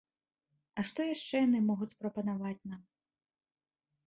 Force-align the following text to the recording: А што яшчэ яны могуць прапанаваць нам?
А 0.79 0.85
што 0.91 1.05
яшчэ 1.07 1.35
яны 1.47 1.59
могуць 1.69 1.89
прапанаваць 2.01 2.65
нам? 2.73 2.81